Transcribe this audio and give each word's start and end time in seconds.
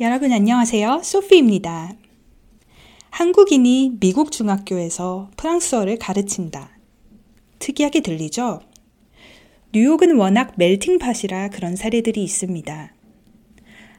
여러분 0.00 0.32
안녕하세요. 0.32 1.02
소피입니다. 1.04 1.92
한국인이 3.10 3.98
미국 4.00 4.32
중학교에서 4.32 5.30
프랑스어를 5.36 5.98
가르친다. 5.98 6.70
특이하게 7.58 8.00
들리죠? 8.00 8.60
뉴욕은 9.74 10.16
워낙 10.16 10.54
멜팅팟이라 10.56 11.50
그런 11.50 11.76
사례들이 11.76 12.24
있습니다. 12.24 12.94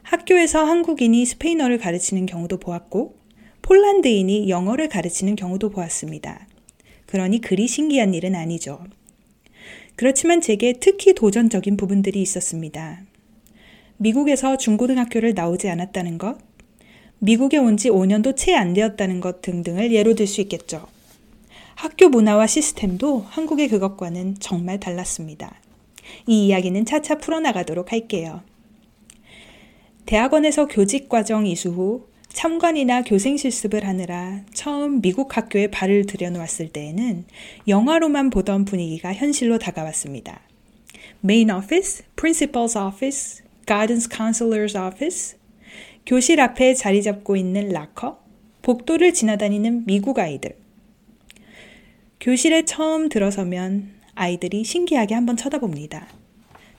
학교에서 0.02 0.64
한국인이 0.64 1.24
스페인어를 1.24 1.78
가르치는 1.78 2.26
경우도 2.26 2.58
보았고, 2.58 3.14
폴란드인이 3.62 4.48
영어를 4.48 4.88
가르치는 4.88 5.36
경우도 5.36 5.70
보았습니다. 5.70 6.48
그러니 7.06 7.40
그리 7.40 7.68
신기한 7.68 8.12
일은 8.12 8.34
아니죠. 8.34 8.82
그렇지만 9.94 10.40
제게 10.40 10.72
특히 10.80 11.14
도전적인 11.14 11.76
부분들이 11.76 12.20
있었습니다. 12.22 13.04
미국에서 13.96 14.56
중고등학교를 14.56 15.34
나오지 15.34 15.68
않았다는 15.68 16.18
것, 16.18 16.38
미국에 17.18 17.56
온 17.56 17.76
지 17.76 17.88
5년도 17.88 18.36
채 18.36 18.54
안 18.54 18.74
되었다는 18.74 19.20
것 19.20 19.42
등등을 19.42 19.92
예로 19.92 20.14
들 20.14 20.26
수 20.26 20.40
있겠죠. 20.40 20.86
학교 21.74 22.08
문화와 22.08 22.46
시스템도 22.46 23.26
한국의 23.28 23.68
그것과는 23.68 24.36
정말 24.40 24.78
달랐습니다. 24.80 25.54
이 26.26 26.46
이야기는 26.46 26.84
차차 26.84 27.18
풀어나가도록 27.18 27.92
할게요. 27.92 28.42
대학원에서 30.06 30.66
교직 30.66 31.08
과정 31.08 31.46
이수 31.46 31.70
후 31.70 32.06
참관이나 32.28 33.02
교생 33.02 33.36
실습을 33.36 33.86
하느라 33.86 34.40
처음 34.52 35.00
미국 35.00 35.36
학교에 35.36 35.68
발을 35.68 36.06
들여놓았을 36.06 36.68
때에는 36.70 37.24
영화로만 37.68 38.30
보던 38.30 38.64
분위기가 38.64 39.12
현실로 39.12 39.58
다가왔습니다. 39.58 40.40
main 41.20 41.50
office, 41.50 42.04
principal's 42.16 42.78
office, 42.78 43.42
guidance 43.66 44.08
counselor's 44.08 44.76
office, 44.76 45.36
교실 46.06 46.40
앞에 46.40 46.74
자리 46.74 47.02
잡고 47.02 47.36
있는 47.36 47.68
락커, 47.68 48.20
복도를 48.62 49.14
지나다니는 49.14 49.86
미국 49.86 50.18
아이들. 50.18 50.56
교실에 52.20 52.64
처음 52.64 53.08
들어서면 53.08 53.90
아이들이 54.14 54.64
신기하게 54.64 55.14
한번 55.14 55.36
쳐다봅니다. 55.36 56.06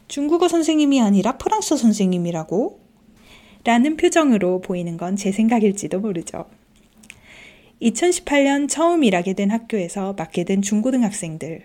중국어 0.08 0.48
선생님이 0.48 1.02
아니라 1.02 1.38
프랑스어 1.38 1.78
선생님이라고? 1.78 2.80
라는 3.64 3.95
표정으로 3.98 4.61
보이는 4.61 4.98
건 4.98 5.16
제 5.16 5.31
생각일지도 5.31 6.00
모르죠. 6.00 6.45
2018년 7.81 8.70
처음 8.70 9.04
일하게 9.04 9.34
된 9.34 9.52
학교에서 9.52 10.14
맡게 10.14 10.44
된 10.44 10.61
중고등학생들. 10.61 11.64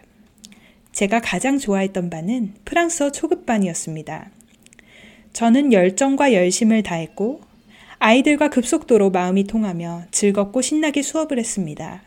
제가 0.93 1.21
가장 1.21 1.59
좋아했던 1.59 2.11
반은 2.11 2.55
프랑스어 2.65 3.13
초급반이었습니다. 3.13 4.31
저는 5.39 5.73
열정과 5.73 6.33
열심을 6.33 6.83
다했고 6.83 7.43
아이들과 8.01 8.51
급속도로 8.51 9.11
마음이 9.11 9.45
통하며 9.45 10.07
즐겁고 10.11 10.63
신나게 10.63 11.03
수업을 11.03 11.39
했습니다. 11.39 12.03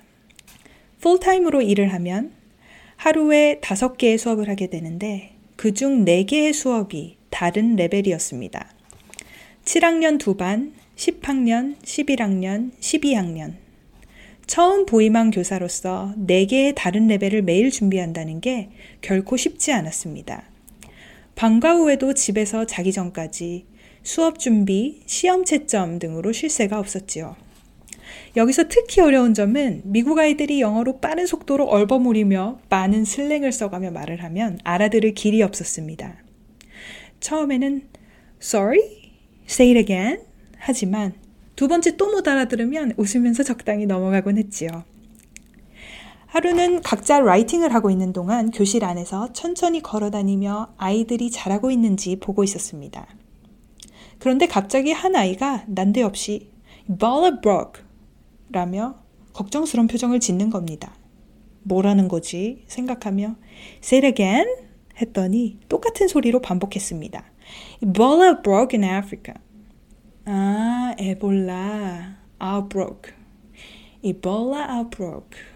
풀타임으로 0.99 1.61
일을 1.61 1.93
하면 1.93 2.33
하루에 2.97 3.59
다섯 3.61 3.95
개의 3.95 4.17
수업을 4.17 4.49
하게 4.49 4.67
되는데 4.67 5.37
그중네 5.55 6.25
개의 6.25 6.51
수업이 6.51 7.15
다른 7.29 7.77
레벨이었습니다. 7.77 8.67
7학년 9.63 10.19
2반, 10.19 10.73
10학년, 10.97 11.77
11학년, 11.77 12.73
12학년. 12.81 13.53
처음 14.45 14.85
보임한 14.85 15.31
교사로서 15.31 16.13
4개의 16.17 16.73
다른 16.75 17.07
레벨을 17.07 17.43
매일 17.43 17.71
준비한다는 17.71 18.41
게 18.41 18.71
결코 18.99 19.37
쉽지 19.37 19.71
않았습니다. 19.71 20.50
방과 21.41 21.73
후에도 21.73 22.13
집에서 22.13 22.67
자기 22.67 22.91
전까지 22.91 23.65
수업 24.03 24.37
준비, 24.37 25.01
시험 25.07 25.43
채점 25.43 25.97
등으로 25.97 26.31
쉴 26.33 26.51
새가 26.51 26.77
없었지요. 26.77 27.35
여기서 28.37 28.65
특히 28.69 29.01
어려운 29.01 29.33
점은 29.33 29.81
미국 29.83 30.19
아이들이 30.19 30.61
영어로 30.61 30.99
빠른 30.99 31.25
속도로 31.25 31.65
얼버무리며 31.65 32.59
많은 32.69 33.05
슬랭을 33.05 33.51
써가며 33.51 33.89
말을 33.89 34.23
하면 34.23 34.59
알아들을 34.63 35.15
길이 35.15 35.41
없었습니다. 35.41 36.23
처음에는 37.21 37.87
sorry, 38.39 38.79
say 39.49 39.75
it 39.75 39.79
again 39.79 40.21
하지만 40.59 41.15
두 41.55 41.67
번째 41.67 41.97
또 41.97 42.11
못 42.11 42.27
알아들으면 42.27 42.93
웃으면서 42.97 43.41
적당히 43.41 43.87
넘어가곤 43.87 44.37
했지요. 44.37 44.83
하루는 46.31 46.81
각자 46.81 47.19
라이팅을 47.19 47.73
하고 47.73 47.89
있는 47.89 48.13
동안 48.13 48.51
교실 48.51 48.85
안에서 48.85 49.33
천천히 49.33 49.81
걸어 49.81 50.09
다니며 50.09 50.73
아이들이 50.77 51.29
잘하고 51.29 51.71
있는지 51.71 52.21
보고 52.21 52.45
있었습니다. 52.45 53.05
그런데 54.17 54.47
갑자기 54.47 54.93
한 54.93 55.17
아이가 55.17 55.65
난데없이 55.67 56.53
ball 56.87 57.41
broke 57.41 57.83
라며 58.49 58.95
걱정스러운 59.33 59.87
표정을 59.87 60.21
짓는 60.21 60.49
겁니다. 60.49 60.95
뭐라는 61.63 62.07
거지 62.07 62.63
생각하며 62.67 63.35
say 63.83 64.01
it 64.01 64.07
again 64.07 64.47
했더니 65.01 65.59
똑같은 65.67 66.07
소리로 66.07 66.39
반복했습니다. 66.39 67.25
Broke 68.41 68.79
in 68.79 68.85
Africa. 68.85 69.35
아, 70.23 70.95
에볼라 70.97 72.19
outbroke. 72.41 73.11
Ebola 74.01 74.77
outbroke. 74.77 75.51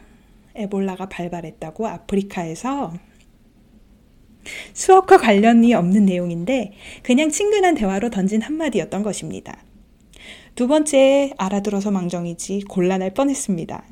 에볼라가 0.56 1.08
발발했다고 1.08 1.88
아프리카에서 1.88 2.94
수업과 4.74 5.18
관련이 5.18 5.74
없는 5.74 6.06
내용인데 6.06 6.74
그냥 7.04 7.30
친근한 7.30 7.76
대화로 7.76 8.10
던진 8.10 8.42
한마디였던 8.42 9.04
것입니다. 9.04 9.64
두 10.56 10.68
번째 10.68 11.34
알아들어서 11.38 11.92
망정이지 11.92 12.62
곤란할 12.70 13.14
뻔했습니다. 13.14 13.84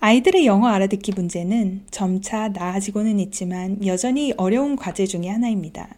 아이들의 0.00 0.46
영어 0.46 0.68
알아듣기 0.68 1.12
문제는 1.12 1.86
점차 1.90 2.48
나아지고는 2.48 3.18
있지만 3.20 3.84
여전히 3.86 4.34
어려운 4.36 4.76
과제 4.76 5.06
중의 5.06 5.30
하나입니다. 5.30 5.96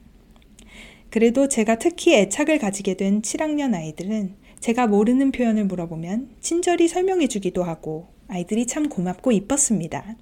그래도 1.11 1.49
제가 1.49 1.79
특히 1.79 2.15
애착을 2.15 2.59
가지게 2.59 2.95
된 2.95 3.23
7학년 3.23 3.75
아이들은 3.75 4.37
제가 4.61 4.87
모르는 4.87 5.33
표현을 5.33 5.65
물어보면 5.67 6.37
친절히 6.41 6.89
설명해 6.89 7.29
주기도 7.29 7.63
하고 7.63 8.09
아이들이 8.29 8.67
참 8.67 8.89
고맙고 8.89 9.33
이뻤습니다. 9.33 10.17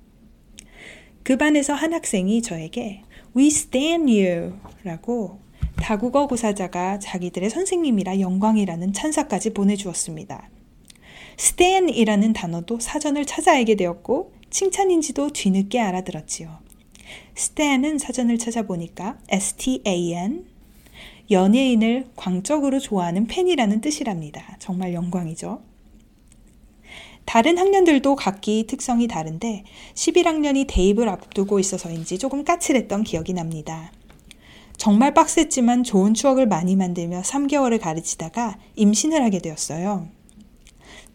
그 1.23 1.37
반에서 1.37 1.75
한 1.75 1.93
학생이 1.93 2.43
저에게 2.43 3.03
We 3.37 3.49
stand 3.49 4.13
you 4.13 4.55
라고 4.85 5.41
다국어 5.77 6.27
구사자가 6.27 6.99
자기들의 6.99 7.51
선생님이라 7.51 8.21
영광이라는 8.21 8.93
찬사까지 8.93 9.53
보내주었습니다. 9.53 10.49
stan이라는 11.37 12.33
단어도 12.33 12.79
사전을 12.81 13.27
찾아 13.27 13.53
알게 13.53 13.75
되었고 13.75 14.33
칭찬인지도 14.51 15.31
뒤늦게 15.31 15.81
알아들었지요. 15.81 16.59
stan은 17.35 17.99
사전을 17.99 18.39
찾아보니까 18.39 19.19
stan 19.29 20.47
연예인을 21.31 22.07
광적으로 22.17 22.79
좋아하는 22.79 23.27
팬이라는 23.27 23.81
뜻이랍니다. 23.81 24.57
정말 24.59 24.95
영광이죠. 24.95 25.61
다른 27.25 27.59
학년들도 27.59 28.15
각기 28.15 28.67
특성이 28.69 29.09
다른데 29.09 29.65
11학년이 29.95 30.67
대입을 30.69 31.09
앞두고 31.09 31.59
있어서인지 31.59 32.19
조금 32.19 32.45
까칠했던 32.45 33.03
기억이 33.03 33.33
납니다. 33.33 33.93
정말 34.77 35.13
빡셌지만 35.15 35.83
좋은 35.83 36.15
추억을 36.15 36.47
많이 36.47 36.77
만들며 36.77 37.23
3개월을 37.23 37.81
가르치다가 37.81 38.59
임신을 38.77 39.23
하게 39.25 39.41
되었어요. 39.41 40.09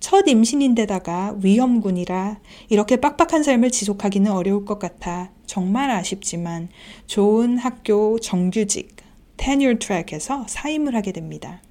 첫 0.01 0.27
임신인데다가 0.27 1.37
위험군이라 1.41 2.39
이렇게 2.69 2.97
빡빡한 2.97 3.43
삶을 3.43 3.69
지속하기는 3.69 4.31
어려울 4.31 4.65
것 4.65 4.79
같아 4.79 5.31
정말 5.45 5.91
아쉽지만 5.91 6.69
좋은 7.05 7.59
학교 7.59 8.19
정규직 8.19 8.95
tenure 9.41 9.79
track에서 9.79 10.45
사임을 10.47 10.93
하게 10.95 11.11
됩니다. 11.11 11.63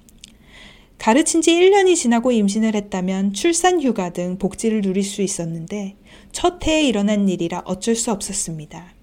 가르친 0.97 1.41
지 1.41 1.53
1년이 1.53 1.95
지나고 1.95 2.31
임신을 2.31 2.75
했다면 2.75 3.33
출산 3.33 3.81
휴가 3.81 4.11
등 4.11 4.37
복지를 4.37 4.81
누릴 4.81 5.03
수 5.03 5.21
있었는데 5.21 5.95
첫 6.31 6.67
해에 6.67 6.83
일어난 6.83 7.27
일이라 7.29 7.63
어쩔 7.65 7.95
수 7.95 8.11
없었습니다. 8.11 8.93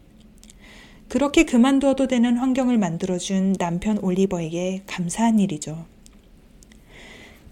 그렇게 1.09 1.45
그만두어도 1.45 2.07
되는 2.07 2.37
환경을 2.37 2.77
만들어준 2.77 3.55
남편 3.55 3.99
올리버에게 3.99 4.83
감사한 4.87 5.41
일이죠. 5.41 5.87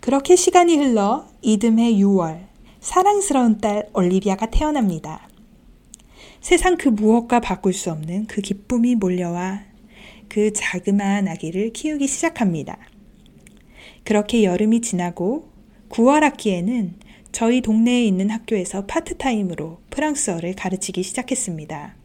그렇게 0.00 0.36
시간이 0.36 0.76
흘러 0.76 1.26
이듬해 1.40 1.94
6월 1.94 2.46
사랑스러운 2.80 3.58
딸 3.58 3.88
올리비아가 3.94 4.50
태어납니다. 4.50 5.28
세상 6.40 6.76
그 6.76 6.88
무엇과 6.88 7.40
바꿀 7.40 7.72
수 7.72 7.90
없는 7.90 8.26
그 8.26 8.42
기쁨이 8.42 8.94
몰려와 8.94 9.75
그 10.28 10.52
자그마한 10.52 11.28
아기를 11.28 11.72
키우기 11.72 12.06
시작합니다. 12.06 12.78
그렇게 14.04 14.44
여름이 14.44 14.80
지나고 14.80 15.50
9월 15.88 16.20
학기에는 16.20 16.94
저희 17.32 17.60
동네에 17.60 18.04
있는 18.04 18.30
학교에서 18.30 18.86
파트타임으로 18.86 19.80
프랑스어를 19.90 20.54
가르치기 20.54 21.02
시작했습니다. 21.02 21.96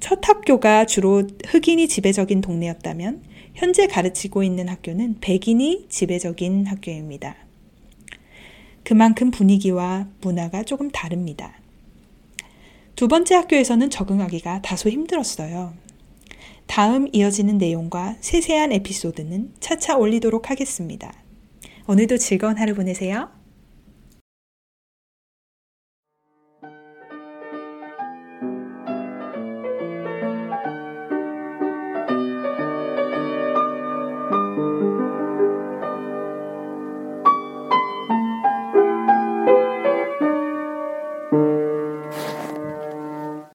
첫 0.00 0.28
학교가 0.28 0.84
주로 0.86 1.22
흑인이 1.46 1.88
지배적인 1.88 2.40
동네였다면 2.40 3.22
현재 3.54 3.86
가르치고 3.86 4.42
있는 4.42 4.68
학교는 4.68 5.18
백인이 5.20 5.86
지배적인 5.88 6.66
학교입니다. 6.66 7.36
그만큼 8.82 9.30
분위기와 9.30 10.08
문화가 10.20 10.62
조금 10.62 10.90
다릅니다. 10.90 11.58
두 12.96 13.08
번째 13.08 13.36
학교에서는 13.36 13.88
적응하기가 13.90 14.62
다소 14.62 14.90
힘들었어요. 14.90 15.72
다음 16.66 17.08
이어지는 17.12 17.58
내용과 17.58 18.16
세세한 18.20 18.72
에피소드는 18.72 19.54
차차 19.60 19.96
올리도록 19.96 20.50
하겠습니다. 20.50 21.12
오늘도 21.86 22.18
즐거운 22.18 22.56
하루 22.56 22.74
보내세요. 22.74 23.43